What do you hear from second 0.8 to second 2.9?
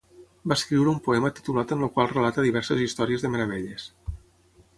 un poema titulat en el qual relata diverses